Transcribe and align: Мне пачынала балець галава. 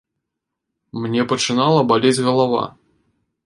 Мне 1.03 1.27
пачынала 1.33 1.79
балець 1.95 2.19
галава. 2.29 2.67